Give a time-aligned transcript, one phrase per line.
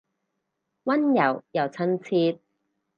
[0.85, 2.39] 溫柔又親切